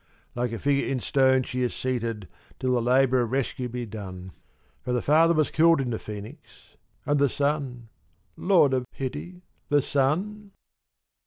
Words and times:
Like 0.33 0.51
a 0.51 0.57
figure 0.57 0.87
in 0.87 0.99
stone 0.99 1.43
she 1.43 1.61
is 1.61 1.75
seated 1.75 2.27
till 2.59 2.73
the 2.73 2.81
labour 2.81 3.21
of 3.21 3.31
rescue 3.31 3.69
be 3.69 3.85
done. 3.85 4.31
For 4.81 4.93
the 4.93 5.01
father 5.03 5.35
was 5.35 5.51
killed 5.51 5.79
in 5.79 5.91
the 5.91 5.99
Phoenix, 5.99 6.75
and 7.05 7.19
the 7.19 7.29
son 7.29 7.87
Lord 8.35 8.73
of 8.73 8.85
pity! 8.95 9.43
the 9.69 9.83
son? 9.83 10.53